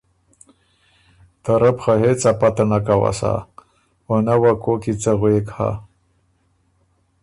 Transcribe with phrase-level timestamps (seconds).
[1.43, 3.33] ته رۀ بو خه هېڅ ا پته نک اؤسا
[4.07, 5.69] او نۀ وه کوک کی څه غوېک هۀ